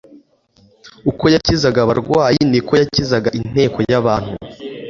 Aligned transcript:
Uko 1.09 1.23
yakizaga 1.33 1.79
abarwayi 1.81 2.41
niko 2.49 2.73
yakizaga 2.81 3.29
inteko 3.39 3.77
y'abantu. 3.91 4.33